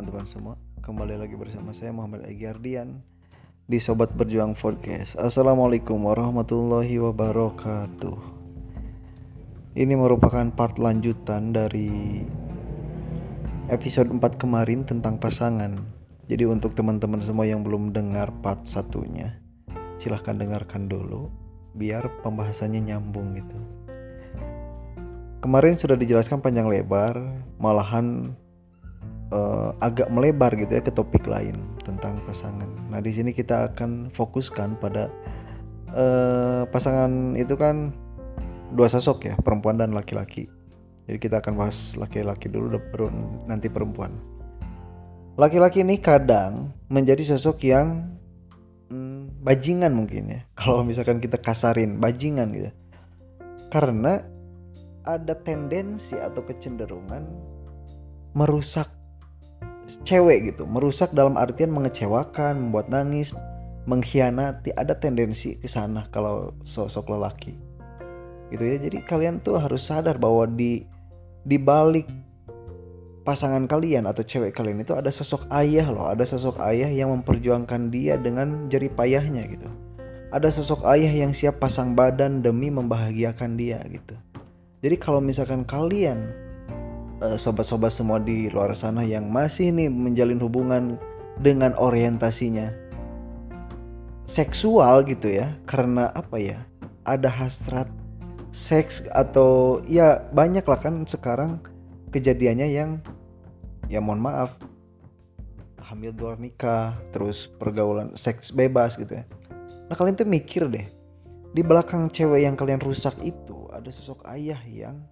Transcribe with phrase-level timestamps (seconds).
[0.00, 0.56] teman-teman semua.
[0.80, 3.04] Kembali lagi bersama saya Muhammad Ardian
[3.68, 5.12] Di Sobat Berjuang Podcast.
[5.20, 8.16] Assalamualaikum warahmatullahi wabarakatuh.
[9.76, 12.24] Ini merupakan part lanjutan dari
[13.68, 15.76] Episode 4 kemarin tentang pasangan.
[16.32, 19.36] Jadi untuk teman-teman semua yang belum dengar part satunya
[20.00, 21.28] Silahkan dengarkan dulu
[21.76, 23.58] Biar pembahasannya nyambung gitu.
[25.44, 27.20] Kemarin sudah dijelaskan panjang lebar
[27.60, 28.32] Malahan
[29.30, 32.68] uh, agak melebar gitu ya ke topik lain tentang pasangan.
[32.90, 35.10] Nah di sini kita akan fokuskan pada
[35.94, 37.94] uh, pasangan itu kan
[38.74, 40.46] dua sosok ya perempuan dan laki-laki.
[41.10, 43.10] Jadi kita akan bahas laki-laki dulu baru
[43.50, 44.14] nanti perempuan.
[45.34, 48.14] Laki-laki ini kadang menjadi sosok yang
[48.92, 50.40] hmm, bajingan mungkin ya.
[50.60, 52.70] Kalau misalkan kita kasarin bajingan gitu.
[53.70, 54.22] Karena
[55.06, 57.24] ada tendensi atau kecenderungan
[58.36, 58.99] merusak
[60.06, 60.68] cewek gitu.
[60.68, 63.34] Merusak dalam artian mengecewakan membuat nangis
[63.88, 64.70] mengkhianati.
[64.76, 67.56] Ada tendensi ke sana kalau sosok lelaki.
[68.52, 68.76] Gitu ya.
[68.78, 70.84] Jadi kalian tuh harus sadar bahwa di
[71.40, 72.06] di balik
[73.24, 76.10] pasangan kalian atau cewek kalian itu ada sosok ayah loh.
[76.10, 79.68] Ada sosok ayah yang memperjuangkan dia dengan jeri payahnya gitu.
[80.30, 84.14] Ada sosok ayah yang siap pasang badan demi membahagiakan dia gitu.
[84.80, 86.49] Jadi kalau misalkan kalian
[87.36, 90.96] sobat-sobat semua di luar sana yang masih nih menjalin hubungan
[91.40, 92.72] dengan orientasinya
[94.24, 96.58] seksual gitu ya karena apa ya
[97.04, 97.90] ada hasrat
[98.54, 101.58] seks atau ya banyak lah kan sekarang
[102.14, 102.90] kejadiannya yang
[103.90, 104.54] ya mohon maaf
[105.82, 109.24] hamil luar nikah terus pergaulan seks bebas gitu ya.
[109.90, 110.86] Nah kalian tuh mikir deh
[111.50, 115.02] di belakang cewek yang kalian rusak itu ada sosok ayah yang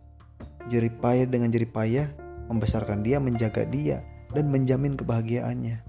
[0.68, 2.12] jeripaya dengan jeripaya
[2.48, 5.80] membesarkan dia, menjaga dia dan menjamin kebahagiaannya.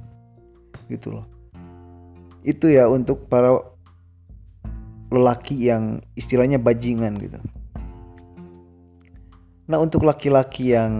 [0.88, 1.26] Gitu loh.
[2.44, 3.60] Itu ya untuk para
[5.10, 7.40] lelaki yang istilahnya bajingan gitu.
[9.70, 10.94] Nah, untuk laki-laki yang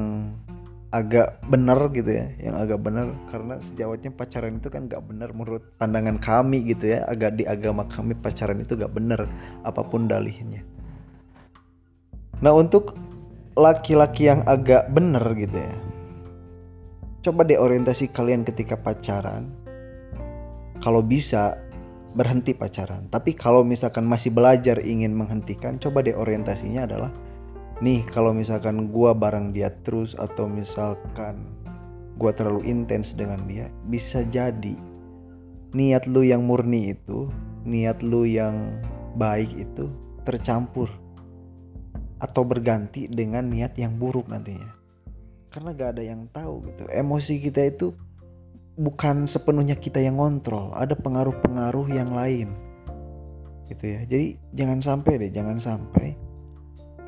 [0.90, 5.62] agak benar gitu ya, yang agak benar karena sejawatnya pacaran itu kan gak benar menurut
[5.78, 9.30] pandangan kami gitu ya, agak di agama kami pacaran itu gak benar
[9.66, 10.66] apa pun dalihnya.
[12.42, 12.98] Nah, untuk
[13.60, 15.76] laki-laki yang agak bener gitu ya.
[17.20, 19.52] Coba deh orientasi kalian ketika pacaran.
[20.80, 21.60] Kalau bisa
[22.16, 23.12] berhenti pacaran.
[23.12, 27.12] Tapi kalau misalkan masih belajar ingin menghentikan coba deh orientasinya adalah
[27.84, 31.48] nih kalau misalkan gua bareng dia terus atau misalkan
[32.20, 34.76] gua terlalu intens dengan dia bisa jadi
[35.72, 37.30] niat lu yang murni itu
[37.64, 38.82] niat lu yang
[39.16, 39.88] baik itu
[40.26, 40.90] tercampur
[42.20, 44.70] atau berganti dengan niat yang buruk nantinya.
[45.50, 46.84] Karena gak ada yang tahu gitu.
[46.92, 47.96] Emosi kita itu
[48.80, 52.54] bukan sepenuhnya kita yang ngontrol ada pengaruh-pengaruh yang lain.
[53.72, 54.00] Gitu ya.
[54.06, 56.14] Jadi jangan sampai deh jangan sampai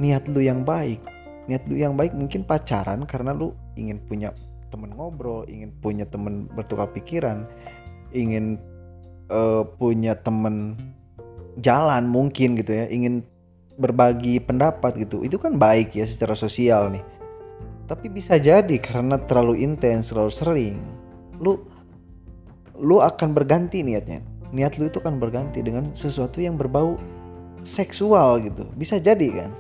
[0.02, 0.98] niat lu yang baik
[1.46, 4.34] niat lu yang baik mungkin pacaran karena lu ingin punya
[4.74, 7.46] temen ngobrol ingin punya temen bertukar pikiran
[8.16, 8.58] ingin
[9.30, 10.78] uh, punya temen
[11.60, 13.26] jalan mungkin gitu ya ingin
[13.82, 17.04] berbagi pendapat gitu itu kan baik ya secara sosial nih.
[17.90, 20.78] Tapi bisa jadi karena terlalu intens terlalu sering
[21.42, 21.58] lu
[22.78, 24.22] lu akan berganti niatnya.
[24.54, 27.02] Niat lu itu akan berganti dengan sesuatu yang berbau
[27.66, 28.70] seksual gitu.
[28.78, 29.52] Bisa jadi kan?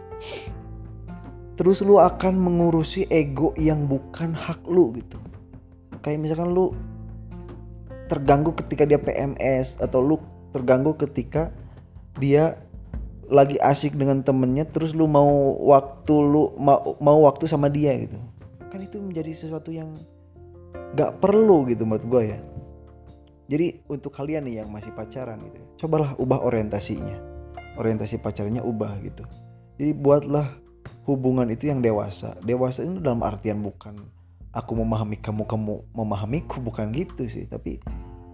[1.57, 5.17] Terus lu akan mengurusi ego yang bukan hak lu gitu.
[6.01, 6.73] Kayak misalkan lu
[8.09, 10.15] terganggu ketika dia PMS atau lu
[10.51, 11.53] terganggu ketika
[12.19, 12.59] dia
[13.31, 18.19] lagi asik dengan temennya terus lu mau waktu lu mau, mau waktu sama dia gitu.
[18.67, 19.95] Kan itu menjadi sesuatu yang
[20.99, 22.39] gak perlu gitu menurut gue ya.
[23.47, 27.15] Jadi untuk kalian nih yang masih pacaran gitu cobalah ubah orientasinya.
[27.79, 29.23] Orientasi pacarnya ubah gitu.
[29.79, 30.51] Jadi buatlah
[31.07, 32.35] hubungan itu yang dewasa.
[32.43, 33.95] Dewasa itu dalam artian bukan
[34.51, 37.47] aku memahami kamu kamu memahamiku bukan gitu sih.
[37.47, 37.79] Tapi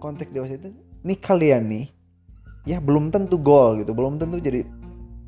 [0.02, 0.74] konteks dewasa itu
[1.06, 1.86] nih kalian nih
[2.66, 3.94] ya belum tentu goal gitu.
[3.94, 4.66] Belum tentu jadi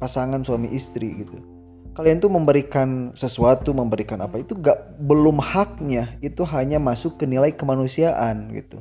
[0.00, 1.37] pasangan suami istri gitu.
[1.93, 7.52] Kalian tuh memberikan sesuatu memberikan apa itu gak belum haknya itu hanya masuk ke nilai
[7.52, 8.81] kemanusiaan gitu.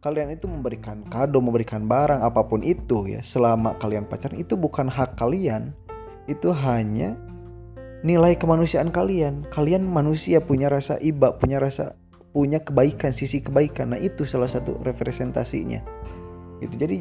[0.00, 4.92] Kalian itu memberikan kado memberikan barang apa pun itu ya selama kalian pacaran itu bukan
[4.92, 5.72] hak kalian.
[6.28, 7.16] Itu hanya
[8.00, 9.48] nilai kemanusiaan kalian.
[9.48, 11.96] Kalian manusia punya rasa iba punya rasa
[12.32, 13.92] punya kebaikan sisi kebaikan.
[13.92, 15.84] Nah itu salah satu representasinya.
[16.64, 16.74] Gitu.
[16.76, 16.98] Jadi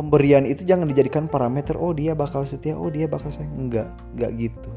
[0.00, 4.32] pemberian itu jangan dijadikan parameter oh dia bakal setia oh dia bakal sayang enggak enggak
[4.40, 4.68] gitu.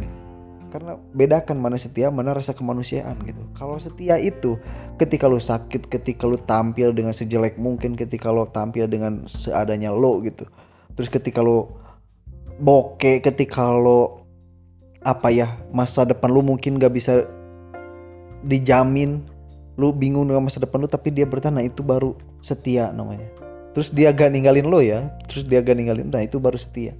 [0.67, 3.39] Karena bedakan mana setia mana rasa kemanusiaan gitu.
[3.55, 4.59] Kalau setia itu
[4.99, 10.19] ketika lo sakit ketika lo tampil dengan sejelek mungkin ketika lo tampil dengan seadanya lo
[10.27, 10.43] gitu.
[10.99, 11.71] Terus ketika lo
[12.59, 14.27] bokeh ketika lo
[14.99, 17.23] apa ya masa depan lo mungkin gak bisa
[18.43, 19.23] dijamin
[19.73, 22.13] lu bingung dengan masa depan lu tapi dia bertahan nah itu baru
[22.45, 23.25] setia namanya
[23.73, 26.93] terus dia gak ninggalin lo ya terus dia gak ninggalin nah itu baru setia.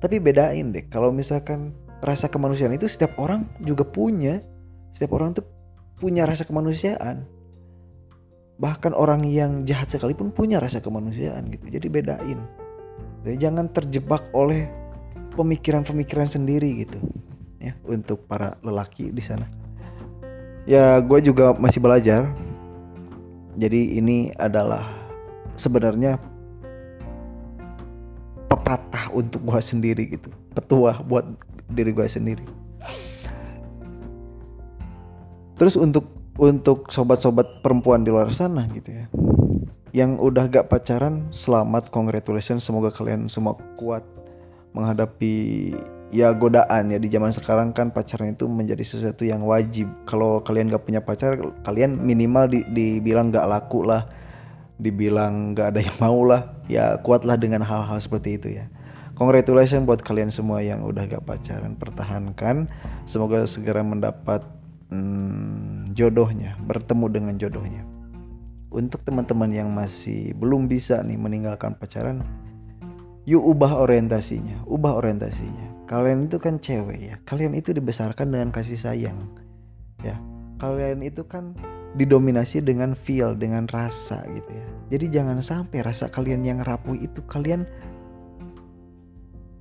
[0.00, 4.40] Tapi bedain deh kalau misalkan rasa kemanusiaan itu setiap orang juga punya
[4.96, 5.44] setiap orang tuh
[6.00, 7.24] punya rasa kemanusiaan.
[8.60, 12.40] Bahkan orang yang jahat sekalipun punya rasa kemanusiaan gitu jadi bedain.
[13.24, 14.68] Jadi jangan terjebak oleh
[15.36, 17.00] pemikiran-pemikiran sendiri gitu
[17.60, 19.48] ya untuk para lelaki di sana.
[20.64, 22.28] Ya gue juga masih belajar.
[23.60, 24.99] Jadi ini adalah
[25.54, 26.18] sebenarnya
[28.50, 30.30] pepatah untuk gue sendiri gitu.
[30.54, 31.24] Petuah buat
[31.70, 32.44] diri gue sendiri.
[35.56, 36.08] Terus untuk
[36.40, 39.06] untuk sobat-sobat perempuan di luar sana gitu ya
[39.90, 44.06] yang udah gak pacaran selamat congratulations semoga kalian semua kuat
[44.70, 45.74] menghadapi
[46.14, 46.98] ya godaan ya.
[47.02, 49.90] Di zaman sekarang kan pacaran itu menjadi sesuatu yang wajib.
[50.06, 54.06] Kalau kalian gak punya pacar kalian minimal di, dibilang gak laku lah
[54.80, 56.42] dibilang gak ada yang mau lah.
[56.66, 58.66] Ya kuatlah dengan hal-hal seperti itu ya.
[59.20, 62.66] Congratulations buat kalian semua yang udah gak pacaran pertahankan.
[63.04, 64.40] Semoga segera mendapat
[64.88, 67.84] hmm, jodohnya bertemu dengan jodohnya.
[68.70, 72.22] Untuk teman-teman yang masih belum bisa nih meninggalkan pacaran
[73.28, 75.86] yuk ubah orientasinya ubah orientasinya.
[75.90, 79.18] Kalian itu kan cewek ya kalian itu dibesarkan dengan kasih sayang
[80.00, 80.16] ya.
[80.60, 81.56] Kalian itu kan
[81.98, 84.66] didominasi dengan feel dengan rasa gitu ya.
[84.94, 87.66] Jadi jangan sampai rasa kalian yang rapuh itu kalian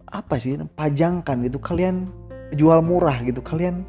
[0.10, 1.58] apa sih pajangkan gitu.
[1.58, 2.10] Kalian
[2.54, 3.42] jual murah gitu.
[3.42, 3.82] Kalian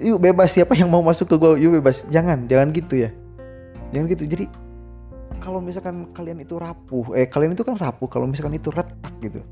[0.00, 2.04] yuk bebas siapa yang mau masuk ke gue yuk bebas.
[2.08, 3.10] Jangan jangan gitu ya.
[3.92, 4.24] Jangan gitu.
[4.24, 4.44] Jadi
[5.36, 9.44] kalau misalkan kalian itu rapuh eh kalian itu kan rapuh kalau misalkan itu retak gitu.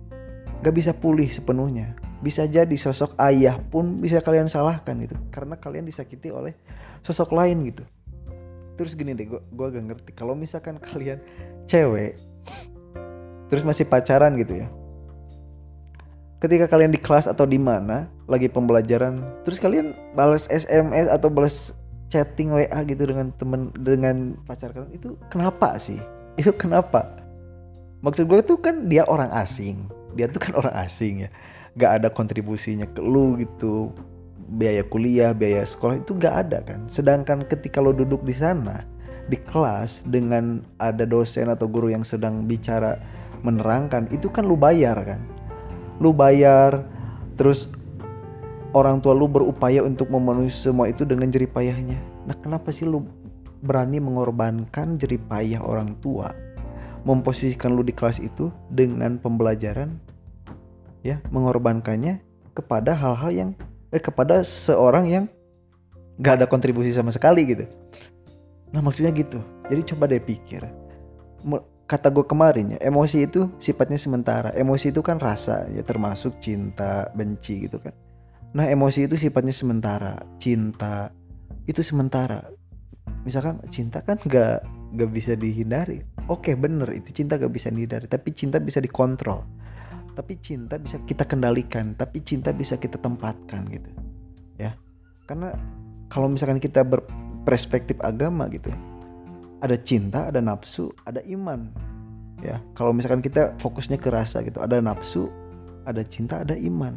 [0.64, 1.92] Gak bisa pulih sepenuhnya
[2.24, 5.12] bisa jadi sosok ayah pun bisa kalian salahkan gitu.
[5.28, 6.56] Karena kalian disakiti oleh
[7.04, 7.84] sosok lain gitu.
[8.80, 10.10] Terus gini deh gue gue gak ngerti.
[10.16, 11.20] Kalau misalkan kalian
[11.68, 12.16] cewek
[13.52, 14.68] terus masih pacaran gitu ya.
[16.40, 21.76] Ketika kalian di kelas atau di mana lagi pembelajaran terus kalian balas SMS atau balas
[22.08, 26.00] chatting WA gitu dengan temen dengan pacar kalian itu kenapa sih?
[26.40, 27.14] Itu kenapa?
[28.02, 29.86] Maksud gue tuh kan dia orang asing.
[30.18, 31.30] Dia tuh kan orang asing ya
[31.78, 33.92] gak ada kontribusinya ke lu gitu.
[34.44, 36.86] Biaya kuliah biaya sekolah itu gak ada kan.
[36.86, 38.84] Sedangkan ketika lo duduk di sana
[39.24, 43.00] di kelas dengan ada dosen atau guru yang sedang bicara
[43.40, 45.20] menerangkan itu kan lu bayar kan.
[45.98, 46.84] Lu bayar
[47.34, 47.70] terus
[48.74, 51.96] orang tua lu berupaya untuk memenuhi semua itu dengan jeripayahnya
[52.26, 53.06] nah kenapa sih lu
[53.62, 56.34] berani mengorbankan jeripayah orang tua
[57.06, 59.94] memposisikan lu di kelas itu dengan pembelajaran
[61.04, 62.24] ya mengorbankannya
[62.56, 63.50] kepada hal-hal yang
[63.92, 65.24] eh kepada seorang yang
[66.18, 67.68] gak ada kontribusi sama sekali gitu.
[68.72, 69.38] Nah maksudnya gitu.
[69.68, 70.64] Jadi coba deh pikir.
[71.84, 74.50] Kata gue kemarin ya emosi itu sifatnya sementara.
[74.56, 77.92] Emosi itu kan rasa ya termasuk cinta benci gitu kan.
[78.56, 80.16] Nah emosi itu sifatnya sementara.
[80.40, 81.12] Cinta
[81.68, 82.40] itu sementara.
[83.28, 84.64] Misalkan cinta kan gak
[84.96, 86.00] gak bisa dihindari.
[86.32, 88.08] Oke bener itu cinta gak bisa dihindari.
[88.08, 89.44] Tapi cinta bisa dikontrol
[90.14, 93.90] tapi cinta bisa kita kendalikan tapi cinta bisa kita tempatkan gitu
[94.56, 94.78] ya
[95.26, 95.52] karena
[96.08, 98.70] kalau misalkan kita berperspektif agama gitu
[99.64, 101.72] ada cinta, ada nafsu, ada iman.
[102.44, 105.32] Ya, kalau misalkan kita fokusnya ke rasa gitu, ada nafsu,
[105.88, 106.92] ada cinta, ada iman.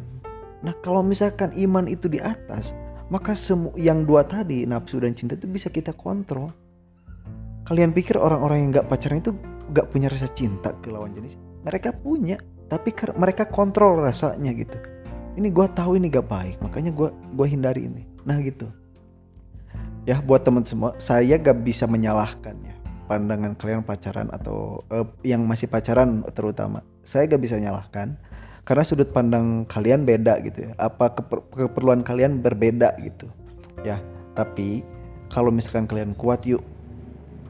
[0.59, 2.75] Nah, kalau misalkan iman itu di atas,
[3.07, 6.51] maka semua yang dua tadi, nafsu dan cinta itu bisa kita kontrol.
[7.63, 9.31] Kalian pikir orang-orang yang gak pacaran itu
[9.71, 11.39] gak punya rasa cinta ke lawan jenis?
[11.63, 12.35] Mereka punya,
[12.67, 14.77] tapi mereka kontrol rasanya gitu.
[15.37, 18.03] Ini gue tahu ini gak baik, makanya gue gua hindari ini.
[18.25, 18.67] Nah gitu.
[20.07, 22.75] Ya buat teman semua saya gak bisa menyalahkan ya
[23.07, 28.19] pandangan kalian pacaran atau uh, yang masih pacaran terutama saya gak bisa menyalahkan
[28.67, 30.71] karena sudut pandang kalian beda gitu ya.
[30.75, 33.31] Apa keper keperluan kalian berbeda gitu.
[33.83, 34.03] Ya
[34.35, 34.83] tapi
[35.31, 36.63] kalau misalkan kalian kuat yuk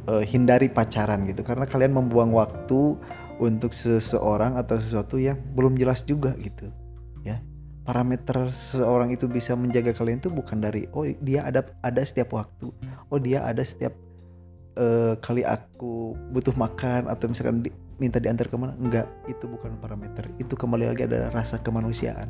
[0.05, 1.41] uh, hindari pacaran gitu.
[1.41, 2.97] Karena kalian membuang waktu
[3.37, 6.69] untuk seseorang atau sesuatu yang belum jelas juga gitu
[7.23, 7.41] ya.
[7.87, 12.67] Parameter seseorang itu bisa menjaga kalian itu bukan dari oh dia ada ada setiap waktu
[13.07, 13.95] oh dia ada setiap
[14.75, 19.79] uh, kali aku butuh makan atau misalkan di, minta diantar ke mana enggak itu bukan
[19.79, 20.27] parameter.
[20.35, 22.27] Itu kembali lagi ada rasa kemanusiaan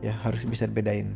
[0.00, 1.12] ya harus bisa bedain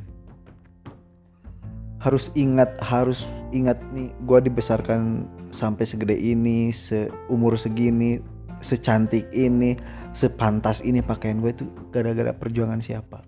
[2.05, 8.21] harus ingat harus ingat nih gue dibesarkan sampai segede ini seumur segini
[8.65, 9.77] secantik ini
[10.17, 13.21] sepantas ini pakaian gue itu gara-gara perjuangan siapa?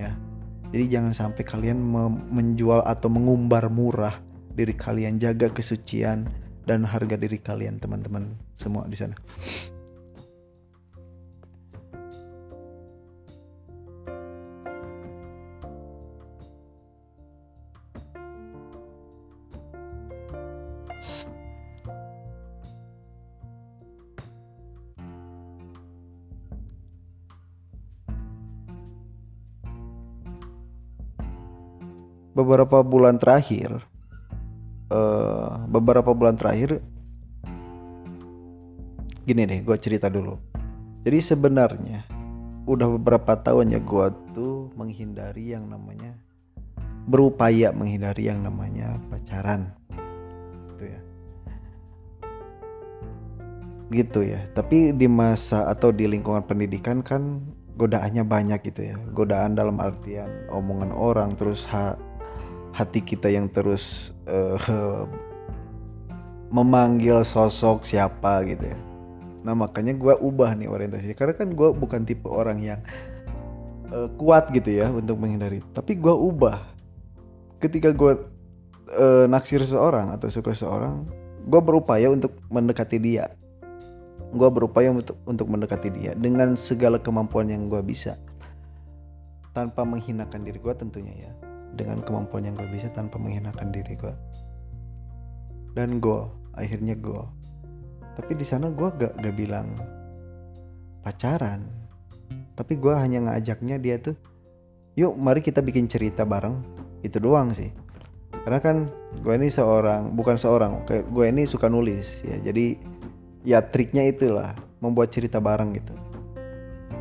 [0.00, 0.16] Ya.
[0.72, 1.78] Jadi jangan sampai kalian
[2.32, 4.18] menjual atau mengumbar murah
[4.56, 6.26] diri kalian jaga kesucian
[6.66, 9.14] dan harga diri kalian teman-teman semua di sana
[32.36, 33.80] beberapa bulan terakhir
[34.92, 36.84] uh, beberapa bulan terakhir
[39.26, 40.38] gini deh gue cerita dulu.
[41.02, 42.06] Jadi sebenarnya
[42.66, 46.14] udah beberapa tahun ya gue tuh menghindari yang namanya
[47.06, 49.74] berupaya menghindari yang namanya pacaran.
[50.70, 51.00] Gitu ya.
[53.90, 54.40] Gitu ya.
[54.54, 57.42] Tapi di masa atau di lingkungan pendidikan kan
[57.78, 58.96] godaannya banyak gitu ya.
[59.10, 61.98] Godaan dalam artian omongan orang terus ha
[62.76, 65.08] hati kita yang terus uh,
[66.52, 68.78] memanggil sosok siapa gitu ya.
[69.40, 72.80] Nah makanya gue ubah nih orientasi karena kan gue bukan tipe orang yang
[73.88, 75.64] uh, kuat gitu ya untuk menghindari.
[75.72, 76.76] Tapi gue ubah.
[77.64, 78.12] Ketika gue
[78.92, 81.08] uh, naksir seorang atau suka seorang
[81.48, 83.32] gue berupaya untuk mendekati dia.
[84.36, 88.20] Gue berupaya untuk untuk mendekati dia dengan segala kemampuan yang gue bisa.
[89.56, 94.14] Tanpa menghinakan diri gue tentunya ya dengan kemampuan yang gue bisa tanpa menghinakan diri gue.
[95.76, 96.24] Dan gue
[96.56, 97.36] akhirnya gue
[98.16, 99.68] tapi di sana gue gak, gak bilang
[101.04, 101.68] pacaran.
[102.56, 104.16] Tapi gue hanya ngajaknya dia tuh
[104.96, 106.64] yuk mari kita bikin cerita bareng.
[107.04, 107.68] Itu doang sih.
[108.32, 108.88] Karena kan
[109.20, 112.40] gue ini seorang bukan seorang kayak gue ini suka nulis ya.
[112.40, 112.80] Jadi
[113.44, 115.92] ya triknya itulah membuat cerita bareng gitu.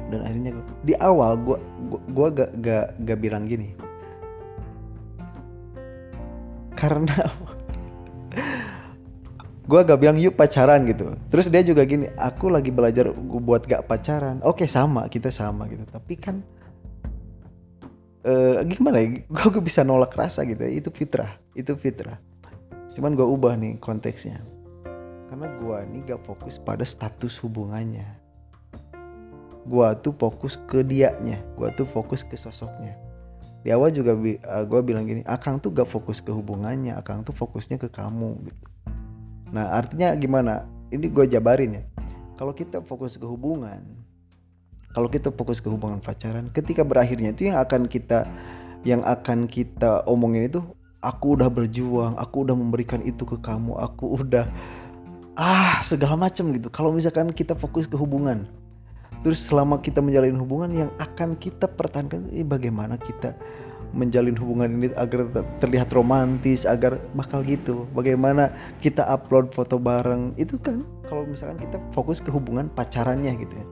[0.06, 1.58] Dan akhirnya gua, di awal gue
[2.12, 3.74] gue gak, gak gak bilang gini
[6.76, 7.32] karena
[9.66, 11.16] gue gak bilang yuk pacaran gitu.
[11.32, 14.44] Terus dia juga gini aku lagi belajar buat gak pacaran.
[14.46, 15.88] Oke sama kita sama gitu.
[15.90, 16.44] Tapi kan
[18.28, 19.26] uh, gimana ya?
[19.50, 20.70] Gue bisa nolak rasa gitu ya.
[20.70, 22.20] Itu fitrah itu fitrah.
[22.96, 24.40] Cuman gue ubah nih konteksnya.
[25.32, 28.06] Karena gue nih gak fokus pada status hubungannya.
[29.66, 31.42] Gue tuh fokus ke dianya.
[31.58, 33.15] Gue tuh fokus ke sosoknya
[33.66, 36.94] di awal juga bi uh, eh, gue bilang gini akang tuh gak fokus ke hubungannya
[36.94, 38.64] akang tuh fokusnya ke kamu gitu.
[39.50, 40.70] Nah artinya gimana?
[40.94, 41.84] Ini gue jabarin ya.
[42.38, 43.82] Kalau kita fokus ke hubungan
[44.94, 48.24] kalau kita fokus ke hubungan pacaran ketika berakhirnya itu yang akan kita
[48.88, 50.64] yang akan kita omongin itu
[51.04, 54.48] aku udah berjuang aku udah memberikan itu ke kamu aku udah
[55.36, 56.70] ah segala macam gitu.
[56.70, 58.48] Kalau misalkan kita fokus ke hubungan
[59.26, 63.34] Terus selama kita menjalin hubungan yang akan kita pertahankan eh, bagaimana kita
[63.90, 65.26] menjalin hubungan ini agar
[65.58, 67.90] terlihat romantis, agar bakal gitu.
[67.98, 68.54] Bagaimana
[68.86, 73.66] kita upload foto bareng itu kan kalau misalkan kita fokus ke hubungan pacarannya gitu ya.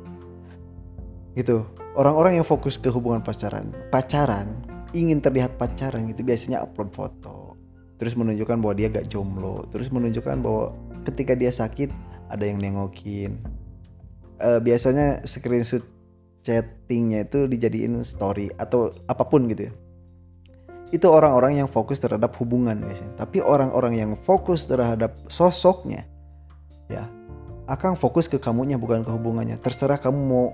[1.37, 1.57] Gitu.
[1.93, 4.57] Orang-orang yang fokus ke hubungan pacaran, pacaran
[4.97, 7.53] ingin terlihat pacaran gitu biasanya upload foto.
[8.01, 10.73] Terus menunjukkan bahwa dia gak jomblo, terus menunjukkan bahwa
[11.05, 11.93] ketika dia sakit
[12.33, 13.37] ada yang nengokin,
[14.43, 15.81] uh, biasanya screenshot
[16.43, 19.73] chattingnya itu dijadiin story atau apa pun gitu ya.
[20.93, 23.17] Itu orang-orang yang fokus terhadap hubungan biasanya.
[23.17, 26.05] Tapi orang-orang yang fokus terhadap sosoknya
[26.91, 27.07] ya
[27.65, 29.57] akan fokus ke kamunya bukan ke hubungannya.
[29.57, 30.53] Terserah kamu mau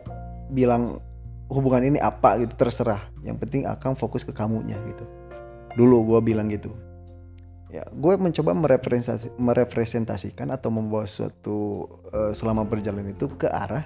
[0.54, 1.02] bilang
[1.50, 3.10] hubungan ini apa gitu terserah.
[3.26, 5.04] Yang penting akan fokus ke kamunya gitu.
[5.76, 6.72] Dulu gue bilang gitu
[7.70, 13.86] ya gue mencoba merepresentasi, merepresentasikan atau membawa suatu uh, selama berjalan itu ke arah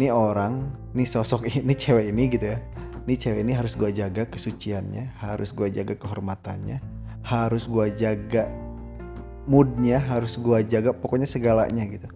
[0.00, 2.58] ini orang ini sosok ini cewek ini gitu ya.
[3.04, 6.80] Ini cewek ini harus gue jaga kesuciannya harus gue jaga kehormatannya
[7.20, 8.48] harus gue jaga
[9.44, 12.08] moodnya harus gue jaga pokoknya segalanya gitu.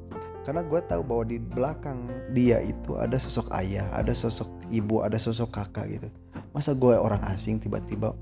[0.48, 5.20] Karena gue tahu bahwa di belakang dia itu ada sosok ayah ada sosok ibu ada
[5.20, 6.08] sosok kakak gitu.
[6.56, 8.16] Masa gue orang asing tiba-tiba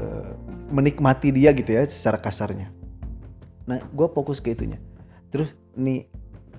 [0.00, 0.32] uh,
[0.72, 2.72] menikmati dia gitu ya secara kasarnya.
[3.68, 4.80] Nah gue fokus ke itunya.
[5.28, 6.08] Terus nih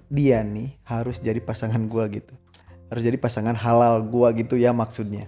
[0.07, 2.33] dia nih harus jadi pasangan gue gitu.
[2.93, 5.25] Harus jadi pasangan halal gue gitu ya maksudnya.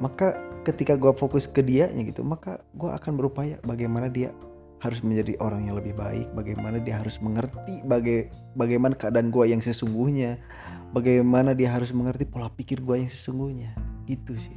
[0.00, 4.34] Maka ketika gue fokus ke dia gitu maka gue akan berupaya bagaimana dia
[4.82, 8.26] harus menjadi orang yang lebih baik bagaimana dia harus mengerti baga
[8.58, 10.42] bagaimana keadaan gue yang sesungguhnya
[10.90, 13.76] bagaimana dia harus mengerti pola pikir gue yang sesungguhnya.
[14.06, 14.56] Gitu sih.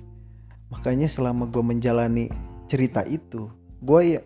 [0.69, 2.29] Makanya selama gue menjalani
[2.69, 3.49] cerita itu
[3.81, 4.21] gue ya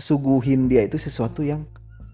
[0.00, 1.66] suguhin dia itu sesuatu yang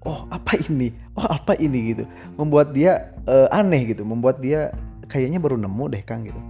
[0.07, 0.95] oh apa ini?
[1.19, 1.95] Oh apa ini?
[1.95, 2.05] gitu.
[2.39, 4.75] Membuat dia uh, aneh gitu membuat dia
[5.07, 6.41] kayaknya baru nemu deh kang gitu.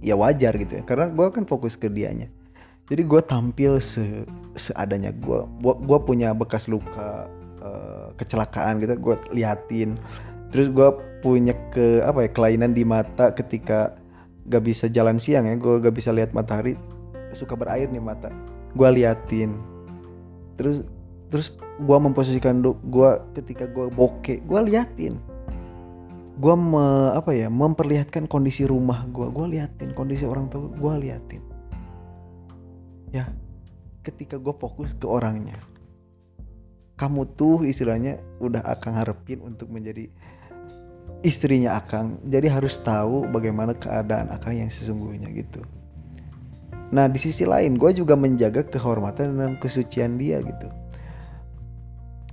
[0.00, 2.30] Ya wajar gitu ya karena gue kan fokus ke dianya.
[2.86, 4.22] Jadi gue tampil se
[4.54, 7.26] seadanya gue gue punya bekas luka
[7.60, 9.98] uh, kecelakaan gitu gue liatin.
[10.54, 10.88] Terus gue
[11.20, 13.98] punya ke apa ya kelainan di mata ketika
[14.46, 16.78] gak bisa jalan siang ya gue gak bisa lihat matahari
[17.36, 18.32] suka berair nih mata.
[18.72, 19.52] Gue liatin.
[20.56, 20.82] Terus
[21.28, 25.20] terus gue memposisikan gue ketika gue bokeh gue liatin.
[26.36, 31.42] Gue me, apa ya memperlihatkan kondisi rumah gue gue liatin kondisi orang tua gue liatin.
[33.12, 33.28] Ya
[34.00, 35.60] ketika gue fokus ke orangnya.
[36.96, 40.08] Kamu tuh istilahnya udah akan harapin untuk menjadi
[41.20, 42.16] istrinya Akang.
[42.24, 45.60] Jadi harus tahu bagaimana keadaan Akang yang sesungguhnya gitu
[46.94, 50.68] nah di sisi lain gue juga menjaga kehormatan dan kesucian dia gitu.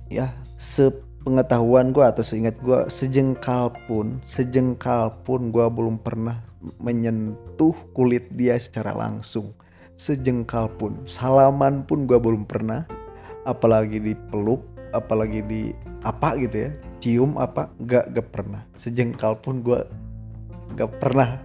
[0.06, 0.30] Ya
[0.62, 6.38] sepengetahuan gue atau seingat gue sejengkal pun sejengkal pun gue belum pernah
[6.78, 9.50] menyentuh kulit dia secara langsung.
[9.98, 12.86] Sejengkal pun salaman pun gue belum pernah.
[13.44, 14.62] Apalagi dipeluk
[14.94, 15.62] apalagi di
[16.06, 16.70] apa gitu ya
[17.02, 18.62] cium apa gak gak pernah.
[18.78, 19.82] Sejengkal pun gue
[20.78, 21.42] gak pernah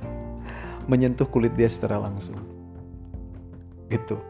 [0.89, 2.58] menyentuh kulit dia secara langsung
[3.89, 4.21] gitu.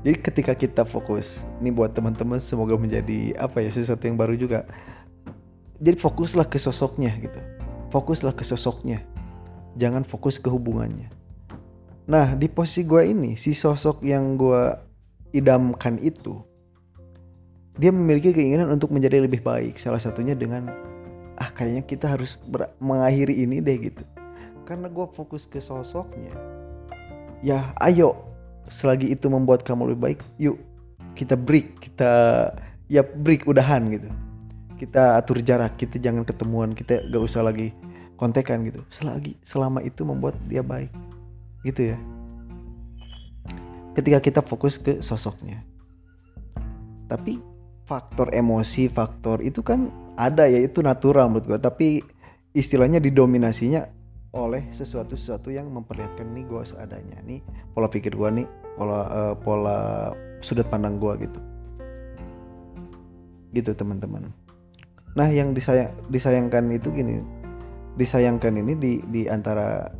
[0.00, 4.64] Jadi ketika kita fokus ini buat teman-teman semoga menjadi apa ya sesuatu yang baru juga.
[5.80, 7.40] Jadi fokuslah ke sosoknya gitu.
[7.92, 9.04] Fokuslah ke sosoknya.
[9.76, 11.08] Jangan fokus ke hubungannya.
[12.08, 14.72] Nah di posisi gue ini si sosok yang gue
[15.36, 16.42] idamkan itu
[17.78, 19.76] dia memiliki keinginan untuk menjadi lebih baik.
[19.76, 20.68] Salah satunya dengan
[21.40, 22.36] ah kayaknya kita harus
[22.80, 24.04] mengakhiri ini deh gitu.
[24.64, 26.60] Karena gue fokus ke sosoknya
[27.40, 28.16] ya ayo
[28.70, 30.56] selagi itu membuat kamu lebih baik yuk
[31.18, 32.10] kita break kita
[32.90, 34.10] ya break udahan gitu.
[34.80, 37.70] Kita atur jarak kita jangan ketemuan kita gak usah lagi
[38.16, 38.82] kontekan gitu.
[38.90, 40.90] Selagi selama itu membuat dia baik
[41.62, 41.98] gitu ya.
[43.94, 45.62] Ketika kita fokus ke sosoknya.
[47.06, 47.42] Tapi
[47.84, 51.88] faktor emosi faktor itu kan ada ya itu natural menurut gue tapi
[52.54, 53.82] istilahnya didominasinya
[54.30, 57.18] oleh sesuatu sesuatu yang memperlihatkan nih gue seadanya.
[57.26, 57.42] Nih
[57.74, 58.46] pola pikir gue nih
[58.78, 59.78] pola uh, pola
[60.40, 61.40] sudut pandang gue gitu.
[63.54, 64.30] Gitu teman-teman.
[65.18, 67.20] Nah yang disayang disayangkan itu gini.
[67.98, 69.90] Disayangkan ini di di antara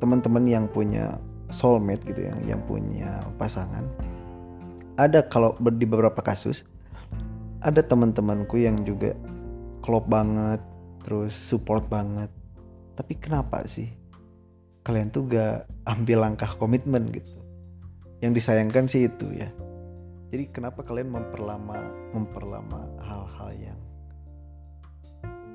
[0.00, 1.16] teman-teman yang punya
[1.52, 3.84] soulmate gitu yang yang punya pasangan.
[4.98, 6.66] Ada kalau di beberapa kasus
[7.62, 9.14] ada teman-temanku yang juga
[9.84, 10.58] klop banget
[11.06, 12.28] terus support banget.
[12.98, 13.86] Tapi kenapa sih?
[14.82, 17.37] Kalian tuh gak ambil langkah komitmen gitu
[18.18, 19.48] yang disayangkan sih itu ya.
[20.28, 21.78] Jadi kenapa kalian memperlama
[22.12, 23.78] memperlama hal-hal yang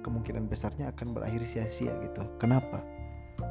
[0.02, 2.26] kemungkinan besarnya akan berakhir sia-sia gitu?
[2.42, 2.82] Kenapa?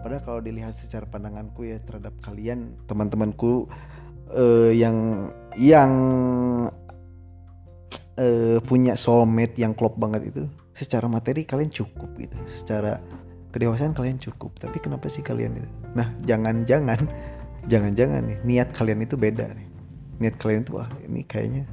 [0.02, 3.70] Padahal kalau dilihat secara pandanganku ya terhadap kalian teman-temanku
[4.34, 5.92] uh, yang yang
[8.18, 12.34] uh, punya soulmate yang klop banget itu secara materi kalian cukup gitu.
[12.56, 12.98] Secara
[13.52, 14.58] kedewasaan kalian cukup.
[14.58, 15.68] Tapi kenapa sih kalian itu?
[15.94, 17.06] Nah jangan-jangan
[17.66, 19.68] jangan-jangan nih niat kalian itu beda nih.
[20.22, 21.64] Niat kalian itu wah ini kayaknya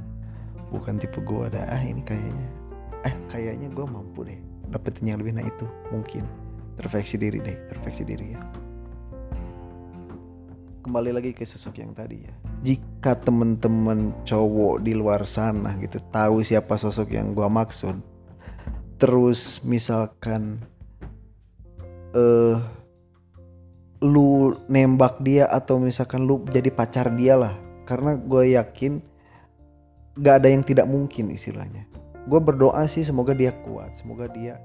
[0.70, 2.48] bukan tipe gue ada ah ini kayaknya.
[3.06, 4.38] Eh kayaknya gue mampu deh
[4.70, 5.38] dapetin yang lebih.
[5.38, 6.26] Nah itu mungkin
[6.78, 8.40] terfeksi diri deh terfeksi diri ya.
[10.80, 12.32] Kembali lagi ke sosok yang tadi ya.
[12.64, 18.10] Jika temen-temen cowok di luar sana gitu tahu siapa sosok yang gua maksud
[19.00, 20.60] terus misalkan
[22.12, 22.79] eh uh,
[24.00, 27.54] lu nembak dia atau misalkan lu jadi pacar dia lah.
[27.84, 29.02] Karena gue yakin
[30.20, 31.84] gak ada yang tidak mungkin istilahnya.
[32.28, 34.60] Gue berdoa sih semoga dia kuat semoga dia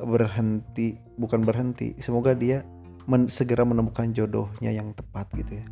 [0.00, 2.66] berhenti bukan berhenti semoga dia
[3.06, 5.66] men segera menemukan jodohnya yang tepat gitu ya.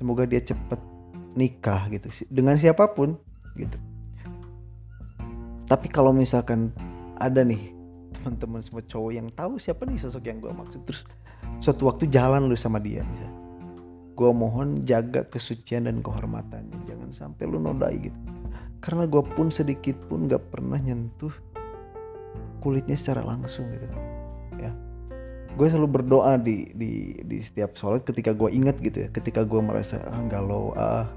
[0.00, 0.80] Semoga dia cepet
[1.38, 3.14] nikah gitu dengan siapa pun
[3.54, 3.78] gitu.
[5.68, 6.74] Tapi kalau misalkan
[7.16, 7.70] ada nih
[8.22, 10.86] teman-teman semua cowok yang tahu siapa nih sosok yang gue maksud.
[10.86, 11.02] Terus
[11.58, 13.42] suatu waktu jalan lu sama dia misalnya
[14.12, 18.18] gue mohon jaga kesucian dan kehormatannya jangan sampai lu nodai gitu.
[18.82, 21.32] Karena gue pun sedikit pun gak pernah nyentuh
[22.60, 23.86] kulitnya secara langsung gitu
[24.60, 24.70] ya.
[25.56, 29.60] Gue selalu berdoa di di di setiap sholat ketika gue ingat gitu ya ketika gue
[29.60, 31.08] merasa ah galau ah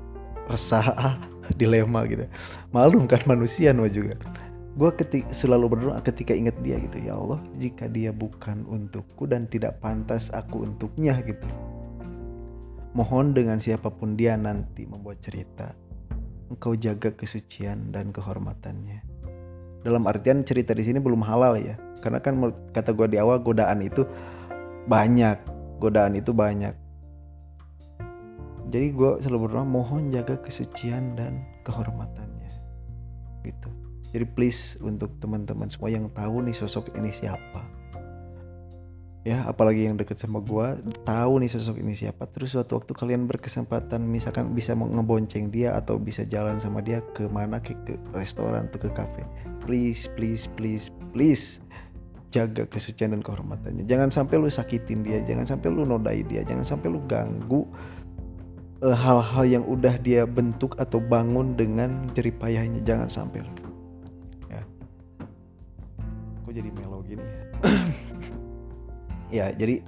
[0.48, 1.16] resah ah
[1.60, 2.26] dilema gitu.
[2.72, 4.16] Malum kan manusia no juga
[4.76, 9.48] gue ketik selalu berdoa ketika ingat dia gitu ya Allah jika dia bukan untukku dan
[9.48, 11.48] tidak pantas aku untuknya gitu
[12.96, 15.76] Mohon dengan siapa pun dia nanti membuat cerita,
[16.48, 19.04] engkau jaga kesucian dan kehormatannya.
[19.84, 22.40] Dalam artian cerita di sini belum halal ya, karena kan
[22.72, 24.08] kata gue di awal godaan itu
[24.88, 25.36] banyak,
[25.84, 26.72] godaan itu banyak.
[28.72, 32.48] Jadi gue selalu berdoa mohon jaga kesucian dan kehormatannya,
[33.44, 33.75] gitu.
[34.16, 37.68] Jadi please untuk teman-teman semua yang tahu nih sosok ini siapa,
[39.28, 42.24] ya apalagi yang deket sama gua tahu nih sosok ini siapa.
[42.32, 47.28] Terus suatu waktu kalian berkesempatan misalkan bisa ngebonceng dia atau bisa jalan sama dia ke
[47.28, 49.28] mana ke, ke restoran atau ke kafe.
[49.68, 51.60] Please please please please
[52.32, 53.84] jaga kesucian dan kehormatannya.
[53.84, 57.68] Jangan sampai lu sakitin dia jangan sampai lu nodai dia jangan sampai lu ganggu
[58.80, 62.80] eh, hal-hal yang udah dia bentuk atau bangun dengan jeripayahnya.
[62.88, 63.44] Jangan sampai
[66.56, 67.26] jadi melo gini
[69.38, 69.52] ya?
[69.52, 69.84] Jadi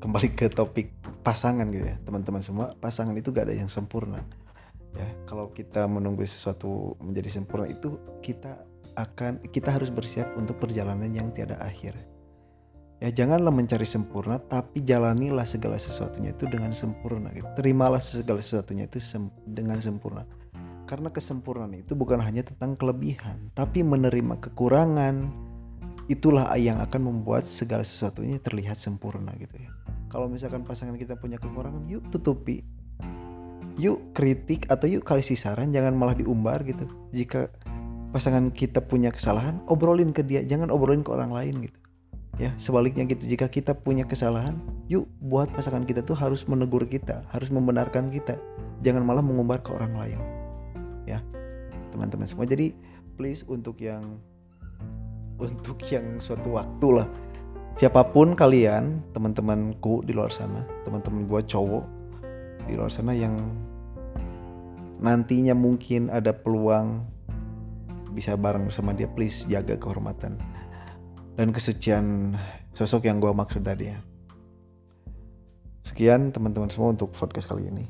[0.00, 2.72] kembali ke topik pasangan gitu ya teman-teman semua.
[2.80, 4.24] Pasangan itu gak ada yang sempurna
[4.96, 5.08] ya.
[5.28, 8.64] Kalau kita menunggu sesuatu menjadi sempurna itu kita
[8.96, 11.92] akan kita harus bersiap untuk perjalanan yang tiada akhir.
[12.96, 17.44] Ya janganlah mencari sempurna tapi jalanilah segala sesuatunya itu dengan sempurna gitu.
[17.52, 20.24] terimalah segala sesuatunya itu sem dengan sempurna.
[20.88, 25.28] Karena kesempurnaan itu bukan hanya tentang kelebihan tapi menerima kekurangan
[26.06, 29.70] itulah yang akan membuat segala sesuatunya terlihat sempurna gitu ya.
[30.06, 32.62] Kalau misalkan pasangan kita punya kekurangan, yuk tutupi.
[33.76, 36.88] Yuk kritik atau yuk kasih saran, jangan malah diumbar gitu.
[37.12, 37.52] Jika
[38.14, 41.78] pasangan kita punya kesalahan, obrolin ke dia, jangan obrolin ke orang lain gitu.
[42.36, 43.28] Ya, sebaliknya gitu.
[43.28, 44.56] Jika kita punya kesalahan,
[44.88, 48.40] yuk buat pasangan kita tuh harus menegur kita, harus membenarkan kita.
[48.80, 50.18] Jangan malah mengumbar ke orang lain.
[51.04, 51.20] Ya,
[51.92, 52.44] teman-teman semua.
[52.48, 52.76] Jadi
[53.16, 54.20] please untuk yang
[55.36, 57.08] untuk yang suatu waktu lah.
[57.76, 61.84] Siapa pun kalian teman-temanku di luar sana teman-teman gue cowok
[62.64, 63.36] di luar sana yang
[64.96, 67.04] nantinya mungkin ada peluang
[68.16, 70.40] bisa bareng bersama dia please jaga kehormatan
[71.36, 72.32] dan kesucian
[72.72, 74.00] sosok yang gue maksud tadi ya.
[75.84, 77.84] Sekian teman-teman semua untuk podcast kali ini.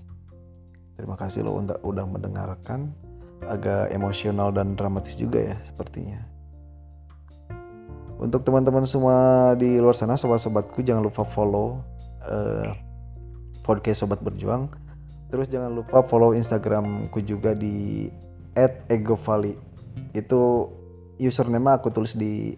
[0.98, 2.90] Terima kasih lo untuk udah mendengarkan.
[3.46, 6.35] Agak emosional dan dramatis juga ya sepertinya
[8.16, 11.84] untuk teman-teman semua di luar sana, sobat-sobatku jangan lupa follow
[12.24, 12.72] uh,
[13.60, 14.72] podcast Sobat Berjuang.
[15.28, 18.08] Terus jangan lupa follow Instagramku juga di
[18.88, 19.58] @egovali.
[20.14, 20.70] Itu
[21.20, 22.56] username aku tulis di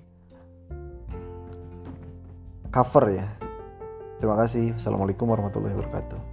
[2.70, 3.26] cover ya.
[4.20, 4.76] Terima kasih.
[4.76, 6.27] Assalamualaikum warahmatullahi wabarakatuh.